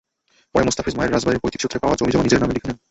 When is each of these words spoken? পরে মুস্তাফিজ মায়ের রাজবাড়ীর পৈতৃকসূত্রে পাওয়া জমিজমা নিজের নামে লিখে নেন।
পরে 0.53 0.63
মুস্তাফিজ 0.67 0.93
মায়ের 0.97 1.13
রাজবাড়ীর 1.15 1.43
পৈতৃকসূত্রে 1.43 1.81
পাওয়া 1.83 1.97
জমিজমা 1.99 2.23
নিজের 2.25 2.41
নামে 2.41 2.55
লিখে 2.55 2.67
নেন। 2.69 2.77